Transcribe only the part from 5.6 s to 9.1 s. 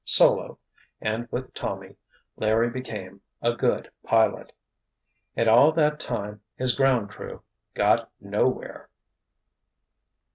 that time, his "ground crew"—got nowhere!